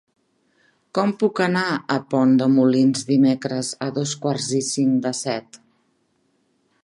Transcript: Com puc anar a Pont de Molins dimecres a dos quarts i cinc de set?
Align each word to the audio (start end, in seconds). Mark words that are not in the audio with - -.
Com 0.99 1.11
puc 1.23 1.41
anar 1.45 1.65
a 1.95 1.97
Pont 2.13 2.31
de 2.41 2.47
Molins 2.55 3.05
dimecres 3.11 3.69
a 3.87 3.91
dos 3.99 4.13
quarts 4.25 4.47
i 4.61 4.65
cinc 4.73 5.01
de 5.07 5.15
set? 5.23 5.63